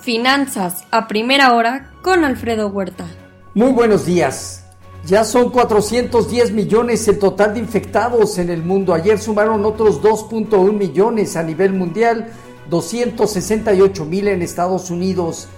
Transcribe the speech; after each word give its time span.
Finanzas 0.00 0.84
a 0.90 1.06
primera 1.08 1.52
hora 1.52 1.90
con 2.00 2.24
Alfredo 2.24 2.68
Huerta. 2.68 3.04
Muy 3.52 3.70
buenos 3.72 4.06
días. 4.06 4.64
Ya 5.04 5.24
son 5.24 5.50
410 5.50 6.52
millones 6.52 7.06
el 7.06 7.18
total 7.18 7.52
de 7.52 7.60
infectados 7.60 8.38
en 8.38 8.48
el 8.48 8.62
mundo. 8.62 8.94
Ayer 8.94 9.18
sumaron 9.18 9.62
otros 9.66 10.00
2.1 10.00 10.72
millones 10.72 11.36
a 11.36 11.42
nivel 11.42 11.74
mundial, 11.74 12.32
268 12.70 14.06
mil 14.06 14.28
en 14.28 14.40
Estados 14.40 14.90
Unidos. 14.90 15.48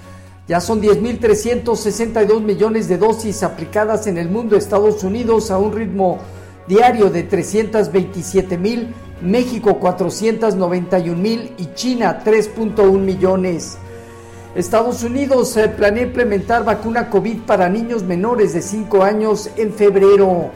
Ya 0.48 0.61
son 0.61 0.82
10.362 0.82 2.40
millones 2.40 2.88
de 2.88 2.98
dosis 2.98 3.45
aplicadas 3.45 4.09
en 4.09 4.18
el 4.18 4.29
mundo, 4.29 4.56
Estados 4.56 5.04
Unidos 5.04 5.52
a 5.52 5.59
un 5.59 5.72
ritmo 5.72 6.18
diario 6.66 7.11
de 7.11 7.22
327 7.22 8.59
mil, 8.59 8.93
México 9.20 9.79
491 9.79 11.16
mil 11.16 11.52
y 11.59 11.74
China 11.74 12.22
3.1 12.24 12.98
millones. 12.98 13.79
Estados 14.55 15.02
Unidos 15.02 15.56
eh, 15.56 15.66
planea 15.66 16.02
implementar 16.02 16.62
vacuna 16.62 17.09
COVID 17.09 17.38
para 17.47 17.70
niños 17.70 18.02
menores 18.02 18.52
de 18.52 18.60
5 18.60 19.02
años 19.02 19.48
en 19.56 19.73
febrero. 19.73 20.51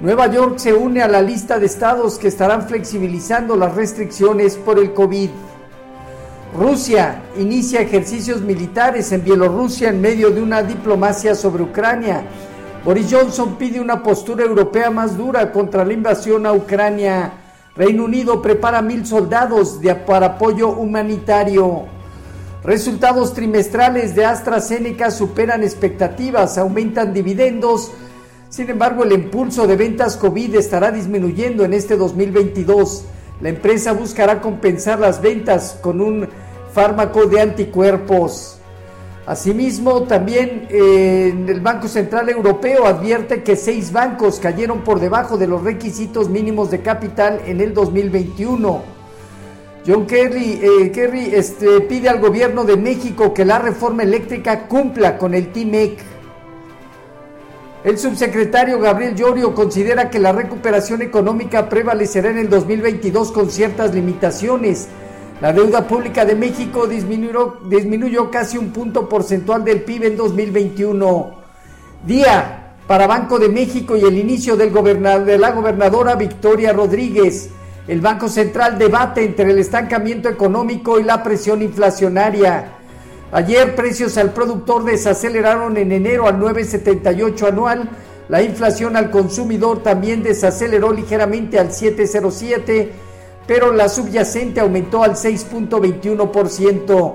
Nueva 0.00 0.28
York 0.28 0.58
se 0.58 0.72
une 0.72 1.02
a 1.02 1.08
la 1.08 1.20
lista 1.20 1.58
de 1.58 1.66
estados 1.66 2.16
que 2.16 2.28
estarán 2.28 2.68
flexibilizando 2.68 3.56
las 3.56 3.74
restricciones 3.74 4.56
por 4.56 4.78
el 4.78 4.92
COVID. 4.92 5.30
Rusia 6.56 7.22
inicia 7.36 7.80
ejercicios 7.80 8.40
militares 8.40 9.10
en 9.10 9.24
Bielorrusia 9.24 9.88
en 9.88 10.00
medio 10.00 10.30
de 10.30 10.40
una 10.40 10.62
diplomacia 10.62 11.34
sobre 11.34 11.64
Ucrania. 11.64 12.22
Boris 12.84 13.08
Johnson 13.10 13.56
pide 13.56 13.80
una 13.80 14.00
postura 14.00 14.44
europea 14.44 14.90
más 14.90 15.18
dura 15.18 15.50
contra 15.50 15.84
la 15.84 15.92
invasión 15.92 16.46
a 16.46 16.52
Ucrania. 16.52 17.32
Reino 17.74 18.04
Unido 18.04 18.40
prepara 18.40 18.80
mil 18.80 19.04
soldados 19.04 19.80
para 20.06 20.26
apoyo 20.26 20.68
humanitario. 20.68 22.01
Resultados 22.64 23.34
trimestrales 23.34 24.14
de 24.14 24.24
AstraZeneca 24.24 25.10
superan 25.10 25.64
expectativas, 25.64 26.58
aumentan 26.58 27.12
dividendos. 27.12 27.90
Sin 28.50 28.70
embargo, 28.70 29.02
el 29.02 29.12
impulso 29.12 29.66
de 29.66 29.74
ventas 29.74 30.16
COVID 30.16 30.54
estará 30.54 30.92
disminuyendo 30.92 31.64
en 31.64 31.74
este 31.74 31.96
2022. 31.96 33.04
La 33.40 33.48
empresa 33.48 33.92
buscará 33.92 34.40
compensar 34.40 35.00
las 35.00 35.20
ventas 35.20 35.76
con 35.80 36.00
un 36.00 36.28
fármaco 36.72 37.26
de 37.26 37.40
anticuerpos. 37.40 38.58
Asimismo, 39.26 40.04
también 40.04 40.68
eh, 40.70 41.34
el 41.48 41.60
Banco 41.60 41.88
Central 41.88 42.28
Europeo 42.28 42.86
advierte 42.86 43.42
que 43.42 43.56
seis 43.56 43.90
bancos 43.90 44.38
cayeron 44.38 44.82
por 44.82 45.00
debajo 45.00 45.36
de 45.36 45.48
los 45.48 45.64
requisitos 45.64 46.28
mínimos 46.28 46.70
de 46.70 46.80
capital 46.80 47.40
en 47.44 47.60
el 47.60 47.74
2021. 47.74 49.01
John 49.84 50.06
Kerry, 50.06 50.60
eh, 50.62 50.92
Kerry 50.92 51.34
este, 51.34 51.80
pide 51.80 52.08
al 52.08 52.20
gobierno 52.20 52.62
de 52.62 52.76
México 52.76 53.34
que 53.34 53.44
la 53.44 53.58
reforma 53.58 54.04
eléctrica 54.04 54.68
cumpla 54.68 55.18
con 55.18 55.34
el 55.34 55.50
TIMEC. 55.50 55.98
El 57.82 57.98
subsecretario 57.98 58.78
Gabriel 58.78 59.16
Llorio 59.16 59.56
considera 59.56 60.08
que 60.08 60.20
la 60.20 60.30
recuperación 60.30 61.02
económica 61.02 61.68
prevalecerá 61.68 62.30
en 62.30 62.38
el 62.38 62.48
2022 62.48 63.32
con 63.32 63.50
ciertas 63.50 63.92
limitaciones. 63.92 64.86
La 65.40 65.52
deuda 65.52 65.88
pública 65.88 66.24
de 66.24 66.36
México 66.36 66.86
disminuyó, 66.86 67.58
disminuyó 67.68 68.30
casi 68.30 68.58
un 68.58 68.70
punto 68.70 69.08
porcentual 69.08 69.64
del 69.64 69.82
PIB 69.82 70.04
en 70.04 70.16
2021. 70.16 71.34
Día 72.06 72.76
para 72.86 73.08
Banco 73.08 73.40
de 73.40 73.48
México 73.48 73.96
y 73.96 74.02
el 74.02 74.16
inicio 74.16 74.56
del 74.56 74.72
de 74.72 75.38
la 75.38 75.50
gobernadora 75.50 76.14
Victoria 76.14 76.72
Rodríguez. 76.72 77.50
El 77.88 78.00
Banco 78.00 78.28
Central 78.28 78.78
debate 78.78 79.24
entre 79.24 79.50
el 79.50 79.58
estancamiento 79.58 80.28
económico 80.28 81.00
y 81.00 81.02
la 81.02 81.20
presión 81.24 81.62
inflacionaria. 81.62 82.74
Ayer 83.32 83.74
precios 83.74 84.16
al 84.18 84.32
productor 84.32 84.84
desaceleraron 84.84 85.76
en 85.76 85.90
enero 85.90 86.28
al 86.28 86.38
9.78 86.38 87.48
anual. 87.48 87.90
La 88.28 88.40
inflación 88.40 88.96
al 88.96 89.10
consumidor 89.10 89.82
también 89.82 90.22
desaceleró 90.22 90.92
ligeramente 90.92 91.58
al 91.58 91.70
7.07, 91.70 92.90
pero 93.48 93.72
la 93.72 93.88
subyacente 93.88 94.60
aumentó 94.60 95.02
al 95.02 95.16
6.21%. 95.16 97.14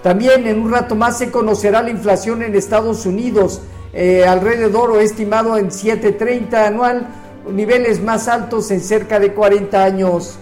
También 0.00 0.46
en 0.46 0.60
un 0.60 0.70
rato 0.70 0.94
más 0.94 1.18
se 1.18 1.32
conocerá 1.32 1.82
la 1.82 1.90
inflación 1.90 2.42
en 2.42 2.54
Estados 2.54 3.04
Unidos, 3.04 3.62
eh, 3.92 4.24
alrededor 4.24 4.92
o 4.92 5.00
estimado 5.00 5.58
en 5.58 5.70
7.30 5.70 6.54
anual 6.66 7.08
niveles 7.50 8.02
más 8.02 8.28
altos 8.28 8.70
en 8.70 8.80
cerca 8.80 9.18
de 9.18 9.32
40 9.32 9.82
años. 9.82 10.38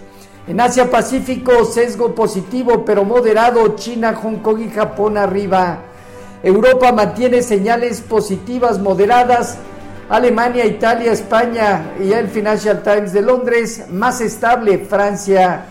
En 0.47 0.59
Asia 0.59 0.89
Pacífico, 0.91 1.63
sesgo 1.65 2.13
positivo 2.13 2.83
pero 2.85 3.05
moderado, 3.05 3.75
China, 3.75 4.13
Hong 4.15 4.37
Kong 4.37 4.59
y 4.59 4.69
Japón 4.69 5.17
arriba. 5.17 5.79
Europa 6.43 6.91
mantiene 6.91 7.41
señales 7.41 8.01
positivas 8.01 8.79
moderadas. 8.79 9.57
Alemania, 10.09 10.65
Italia, 10.65 11.13
España 11.13 11.93
y 12.03 12.11
el 12.11 12.27
Financial 12.27 12.83
Times 12.83 13.13
de 13.13 13.21
Londres, 13.21 13.85
más 13.89 14.19
estable 14.19 14.79
Francia. 14.79 15.65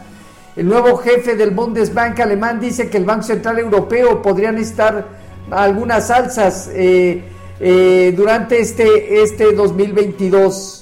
El 0.57 0.67
nuevo 0.67 0.97
jefe 0.97 1.35
del 1.35 1.51
Bundesbank 1.51 2.19
alemán 2.21 2.59
dice 2.59 2.89
que 2.89 2.97
el 2.97 3.05
Banco 3.05 3.25
Central 3.25 3.59
Europeo 3.59 4.23
podrían 4.23 4.59
estar 4.59 5.07
algunas 5.51 6.11
alzas 6.11 6.71
eh, 6.73 7.23
eh, 7.61 8.15
durante 8.17 8.59
este, 8.59 9.23
este 9.23 9.53
2022. 9.53 10.82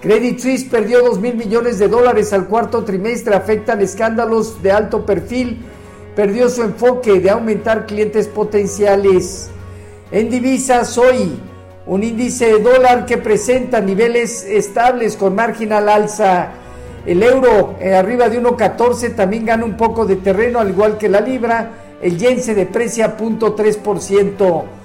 Credit 0.00 0.38
Suisse 0.38 0.64
perdió 0.64 1.02
2 1.02 1.20
mil 1.20 1.34
millones 1.34 1.78
de 1.78 1.86
dólares 1.86 2.32
al 2.32 2.46
cuarto 2.46 2.84
trimestre, 2.84 3.34
afectan 3.34 3.82
escándalos 3.82 4.62
de 4.62 4.72
alto 4.72 5.04
perfil, 5.04 5.58
perdió 6.16 6.48
su 6.48 6.62
enfoque 6.62 7.20
de 7.20 7.28
aumentar 7.28 7.84
clientes 7.84 8.26
potenciales. 8.26 9.50
En 10.10 10.30
divisas 10.30 10.96
hoy, 10.96 11.38
un 11.86 12.02
índice 12.02 12.46
de 12.46 12.60
dólar 12.60 13.04
que 13.04 13.18
presenta 13.18 13.82
niveles 13.82 14.42
estables 14.44 15.16
con 15.16 15.34
margen 15.34 15.74
al 15.74 15.90
alza. 15.90 16.48
El 17.04 17.22
euro 17.22 17.76
eh, 17.78 17.94
arriba 17.94 18.30
de 18.30 18.42
1.14 18.42 19.14
también 19.14 19.44
gana 19.44 19.66
un 19.66 19.76
poco 19.76 20.06
de 20.06 20.16
terreno, 20.16 20.60
al 20.60 20.70
igual 20.70 20.96
que 20.96 21.10
la 21.10 21.20
libra. 21.20 21.72
El 22.00 22.16
yen 22.16 22.42
se 22.42 22.54
deprecia 22.54 23.04
a 23.04 23.16
0.3%. 23.18 24.79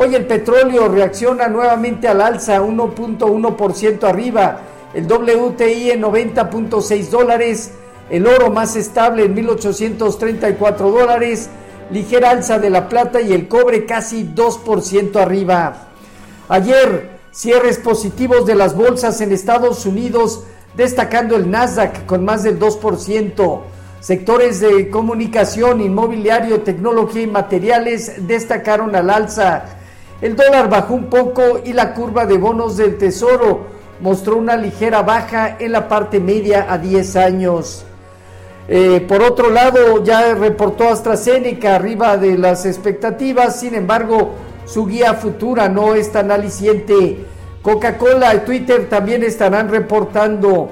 Hoy 0.00 0.14
el 0.14 0.26
petróleo 0.26 0.86
reacciona 0.86 1.48
nuevamente 1.48 2.06
al 2.06 2.20
alza, 2.20 2.62
1.1% 2.62 4.04
arriba. 4.04 4.60
El 4.94 5.06
WTI 5.06 5.90
en 5.90 6.02
90.6 6.02 7.08
dólares. 7.08 7.72
El 8.08 8.28
oro 8.28 8.48
más 8.52 8.76
estable 8.76 9.24
en 9.24 9.34
1834 9.34 10.90
dólares. 10.92 11.50
Ligera 11.90 12.30
alza 12.30 12.60
de 12.60 12.70
la 12.70 12.88
plata 12.88 13.20
y 13.20 13.32
el 13.32 13.48
cobre 13.48 13.86
casi 13.86 14.22
2% 14.22 15.16
arriba. 15.16 15.88
Ayer, 16.48 17.18
cierres 17.32 17.78
positivos 17.78 18.46
de 18.46 18.54
las 18.54 18.76
bolsas 18.76 19.20
en 19.20 19.32
Estados 19.32 19.84
Unidos, 19.84 20.44
destacando 20.76 21.34
el 21.34 21.50
Nasdaq 21.50 22.06
con 22.06 22.24
más 22.24 22.44
del 22.44 22.60
2%. 22.60 23.62
Sectores 23.98 24.60
de 24.60 24.90
comunicación, 24.90 25.80
inmobiliario, 25.80 26.60
tecnología 26.60 27.22
y 27.22 27.26
materiales 27.26 28.28
destacaron 28.28 28.94
al 28.94 29.10
alza. 29.10 29.77
El 30.20 30.34
dólar 30.34 30.68
bajó 30.68 30.94
un 30.94 31.06
poco 31.06 31.60
y 31.64 31.72
la 31.72 31.94
curva 31.94 32.26
de 32.26 32.38
bonos 32.38 32.76
del 32.76 32.98
Tesoro 32.98 33.68
mostró 34.00 34.36
una 34.36 34.56
ligera 34.56 35.02
baja 35.02 35.58
en 35.60 35.70
la 35.70 35.86
parte 35.86 36.18
media 36.18 36.66
a 36.68 36.76
10 36.76 37.14
años. 37.14 37.84
Eh, 38.66 39.06
por 39.06 39.22
otro 39.22 39.50
lado, 39.50 40.02
ya 40.02 40.34
reportó 40.34 40.88
AstraZeneca 40.88 41.76
arriba 41.76 42.16
de 42.16 42.36
las 42.36 42.66
expectativas, 42.66 43.60
sin 43.60 43.76
embargo, 43.76 44.30
su 44.66 44.86
guía 44.86 45.14
futura 45.14 45.68
no 45.68 45.94
es 45.94 46.10
tan 46.10 46.32
aliciente. 46.32 47.24
Coca-Cola 47.62 48.34
y 48.34 48.40
Twitter 48.40 48.88
también 48.88 49.22
estarán 49.22 49.68
reportando. 49.68 50.68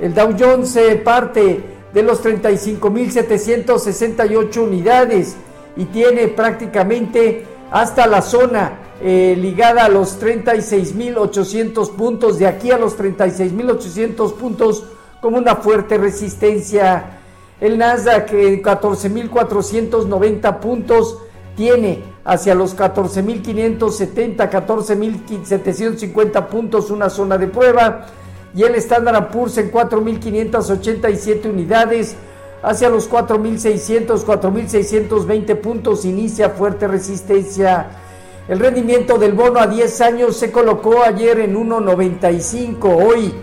El 0.00 0.14
Dow 0.14 0.34
Jones 0.38 0.78
parte 1.04 1.60
de 1.92 2.02
los 2.02 2.24
35.768 2.24 4.56
unidades 4.56 5.36
y 5.76 5.84
tiene 5.84 6.28
prácticamente 6.28 7.44
hasta 7.70 8.06
la 8.06 8.22
zona 8.22 8.85
eh, 9.02 9.36
ligada 9.38 9.84
a 9.84 9.88
los 9.88 10.20
36.800 10.20 11.90
puntos, 11.92 12.38
de 12.38 12.46
aquí 12.46 12.70
a 12.70 12.78
los 12.78 12.98
36.800 12.98 14.34
puntos 14.34 14.84
como 15.20 15.38
una 15.38 15.56
fuerte 15.56 15.98
resistencia. 15.98 17.18
El 17.60 17.78
Nasdaq 17.78 18.32
en 18.32 18.62
14.490 18.62 20.60
puntos 20.60 21.18
tiene 21.56 22.02
hacia 22.24 22.54
los 22.54 22.76
14.570, 22.76 24.50
14.750 24.50 26.46
puntos 26.46 26.90
una 26.90 27.08
zona 27.08 27.38
de 27.38 27.48
prueba 27.48 28.06
y 28.54 28.62
el 28.62 28.74
Standard 28.76 29.30
Poor's 29.30 29.58
en 29.58 29.70
4.587 29.70 31.50
unidades 31.50 32.16
hacia 32.62 32.88
los 32.88 33.10
4.600, 33.10 34.24
4.620 34.24 35.56
puntos 35.60 36.04
inicia 36.04 36.50
fuerte 36.50 36.88
resistencia. 36.88 38.02
El 38.48 38.60
rendimiento 38.60 39.18
del 39.18 39.32
bono 39.32 39.58
a 39.58 39.66
10 39.66 40.00
años 40.02 40.36
se 40.36 40.52
colocó 40.52 41.02
ayer 41.02 41.40
en 41.40 41.56
1.95. 41.56 43.04
Hoy 43.04 43.34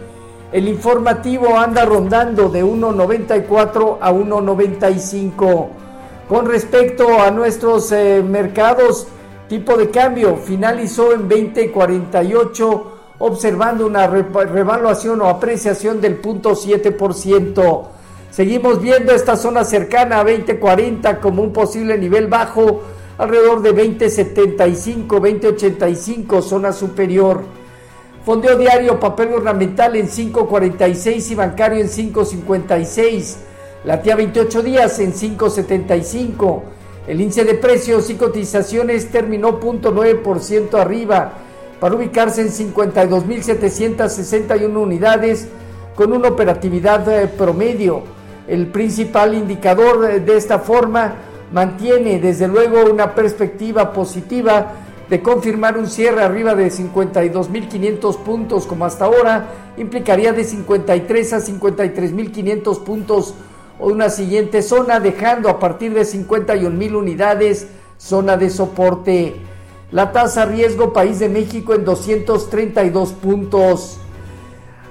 el 0.53 0.67
informativo 0.69 1.57
anda 1.57 1.83
rondando 1.83 2.47
de 2.47 2.63
1.94 2.63 3.97
a 3.99 4.13
1.95. 4.13 5.67
Con 6.29 6.45
respecto 6.45 7.21
a 7.21 7.31
nuestros 7.31 7.91
eh, 7.91 8.23
mercados, 8.25 9.07
tipo 9.49 9.75
de 9.75 9.89
cambio 9.89 10.37
finalizó 10.37 11.11
en 11.11 11.27
20.48 11.27 12.83
observando 13.19 13.85
una 13.85 14.07
revaluación 14.07 15.21
o 15.21 15.27
apreciación 15.27 15.99
del 15.99 16.21
0.7%. 16.21 17.87
Seguimos 18.31 18.81
viendo 18.81 19.11
esta 19.11 19.35
zona 19.35 19.65
cercana 19.65 20.21
a 20.21 20.23
2040 20.23 21.19
como 21.19 21.43
un 21.43 21.51
posible 21.51 21.97
nivel 21.97 22.27
bajo, 22.27 22.81
alrededor 23.23 23.61
de 23.61 23.73
2075, 23.73 25.19
2085, 25.19 26.41
zona 26.41 26.71
superior. 26.71 27.41
Fondeo 28.25 28.57
diario, 28.57 28.99
papel 28.99 29.33
ornamental 29.33 29.95
en 29.95 30.07
5.46 30.07 31.31
y 31.31 31.35
bancario 31.35 31.81
en 31.81 31.89
5.56. 31.89 33.35
La 33.85 34.01
tía 34.01 34.15
28 34.15 34.61
días 34.61 34.99
en 34.99 35.13
5.75. 35.13 36.61
El 37.07 37.19
índice 37.19 37.43
de 37.43 37.55
precios 37.55 38.09
y 38.09 38.15
cotizaciones 38.15 39.11
terminó 39.11 39.59
0.9% 39.59 40.79
arriba 40.79 41.33
para 41.81 41.95
ubicarse 41.95 42.39
en 42.41 42.49
52.761 42.49 44.77
unidades 44.77 45.49
con 45.95 46.13
una 46.13 46.29
operatividad 46.29 47.05
eh, 47.09 47.27
promedio. 47.27 48.03
El 48.47 48.67
principal 48.67 49.33
indicador 49.33 50.21
de 50.21 50.37
esta 50.37 50.59
forma 50.59 51.15
mantiene 51.53 52.19
desde 52.19 52.47
luego 52.47 52.83
una 52.91 53.15
perspectiva 53.15 53.93
positiva 53.93 54.73
de 55.09 55.21
confirmar 55.21 55.77
un 55.77 55.87
cierre 55.87 56.23
arriba 56.23 56.55
de 56.55 56.71
52.500 56.71 58.17
puntos 58.17 58.65
como 58.65 58.85
hasta 58.85 59.05
ahora, 59.05 59.47
implicaría 59.77 60.33
de 60.33 60.43
53 60.43 61.33
a 61.33 61.37
53.500 61.37 62.83
puntos 62.83 63.35
o 63.79 63.87
una 63.87 64.09
siguiente 64.09 64.63
zona, 64.63 64.99
dejando 64.99 65.49
a 65.49 65.59
partir 65.59 65.93
de 65.93 66.01
51.000 66.01 66.95
unidades 66.95 67.67
zona 67.97 68.35
de 68.35 68.49
soporte. 68.49 69.35
La 69.91 70.11
tasa 70.11 70.45
riesgo 70.45 70.91
país 70.91 71.19
de 71.19 71.29
México 71.29 71.75
en 71.75 71.85
232 71.85 73.13
puntos. 73.13 73.99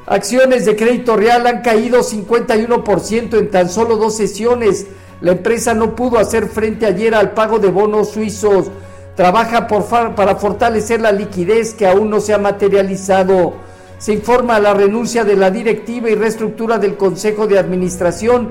Acciones 0.06 0.64
de 0.64 0.76
crédito 0.76 1.16
real 1.16 1.46
han 1.46 1.62
caído 1.62 2.00
51% 2.00 3.38
en 3.38 3.50
tan 3.50 3.68
solo 3.68 3.96
dos 3.96 4.16
sesiones. 4.16 4.86
La 5.22 5.32
empresa 5.32 5.72
no 5.72 5.94
pudo 5.94 6.18
hacer 6.18 6.48
frente 6.48 6.84
ayer 6.84 7.14
al 7.14 7.30
pago 7.30 7.60
de 7.60 7.68
bonos 7.68 8.10
suizos. 8.10 8.72
Trabaja 9.14 9.68
para 9.68 10.34
fortalecer 10.34 11.00
la 11.00 11.12
liquidez 11.12 11.74
que 11.74 11.86
aún 11.86 12.10
no 12.10 12.18
se 12.18 12.34
ha 12.34 12.38
materializado. 12.38 13.54
Se 13.98 14.12
informa 14.12 14.58
la 14.58 14.74
renuncia 14.74 15.22
de 15.22 15.36
la 15.36 15.52
directiva 15.52 16.10
y 16.10 16.16
reestructura 16.16 16.78
del 16.78 16.96
Consejo 16.96 17.46
de 17.46 17.56
Administración. 17.56 18.48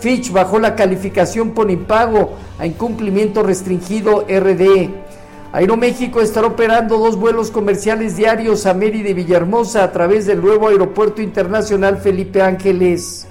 Fitch 0.00 0.32
bajó 0.32 0.58
la 0.58 0.74
calificación 0.74 1.50
por 1.50 1.70
impago 1.70 2.32
a 2.58 2.64
incumplimiento 2.64 3.42
restringido 3.42 4.24
RD. 4.26 4.88
Aeroméxico 5.52 6.22
estará 6.22 6.46
operando 6.46 6.96
dos 6.96 7.16
vuelos 7.16 7.50
comerciales 7.50 8.16
diarios 8.16 8.64
a 8.64 8.72
Mérida 8.72 9.10
y 9.10 9.14
Villahermosa 9.14 9.84
a 9.84 9.92
través 9.92 10.24
del 10.24 10.40
nuevo 10.40 10.68
Aeropuerto 10.68 11.20
Internacional 11.20 11.98
Felipe 11.98 12.40
Ángeles. 12.40 13.26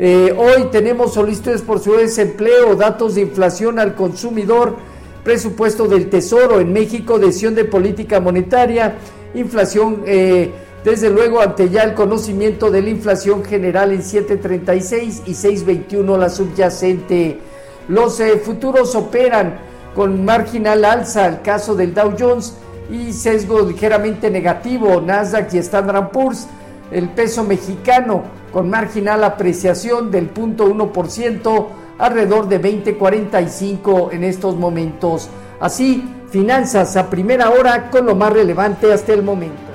Eh, 0.00 0.32
hoy 0.38 0.68
tenemos 0.70 1.14
solicitudes 1.14 1.60
por 1.62 1.80
su 1.80 1.94
desempleo, 1.94 2.76
datos 2.76 3.16
de 3.16 3.22
inflación 3.22 3.80
al 3.80 3.96
consumidor, 3.96 4.76
presupuesto 5.24 5.88
del 5.88 6.08
Tesoro 6.08 6.60
en 6.60 6.72
México, 6.72 7.18
decisión 7.18 7.56
de 7.56 7.64
política 7.64 8.20
monetaria, 8.20 8.94
inflación, 9.34 10.04
eh, 10.06 10.52
desde 10.84 11.10
luego 11.10 11.40
ante 11.40 11.68
ya 11.68 11.82
el 11.82 11.94
conocimiento 11.94 12.70
de 12.70 12.80
la 12.82 12.90
inflación 12.90 13.44
general 13.44 13.90
en 13.90 14.02
7.36 14.02 15.22
y 15.26 15.32
6.21 15.32 16.16
la 16.16 16.28
subyacente. 16.28 17.40
Los 17.88 18.20
eh, 18.20 18.38
futuros 18.38 18.94
operan 18.94 19.58
con 19.96 20.24
marginal 20.24 20.84
alza 20.84 21.26
el 21.26 21.42
caso 21.42 21.74
del 21.74 21.92
Dow 21.92 22.14
Jones 22.16 22.54
y 22.88 23.12
sesgo 23.12 23.62
ligeramente 23.62 24.30
negativo 24.30 25.00
Nasdaq 25.00 25.52
y 25.54 25.58
Standard 25.58 26.10
Poor's, 26.12 26.46
el 26.92 27.08
peso 27.08 27.42
mexicano 27.42 28.37
con 28.52 28.70
marginal 28.70 29.24
apreciación 29.24 30.10
del 30.10 30.32
0.1% 30.32 31.66
alrededor 31.98 32.48
de 32.48 32.60
20.45 32.60 34.12
en 34.12 34.24
estos 34.24 34.56
momentos. 34.56 35.28
Así, 35.60 36.04
finanzas 36.30 36.96
a 36.96 37.10
primera 37.10 37.50
hora 37.50 37.90
con 37.90 38.06
lo 38.06 38.14
más 38.14 38.32
relevante 38.32 38.92
hasta 38.92 39.12
el 39.12 39.22
momento. 39.22 39.67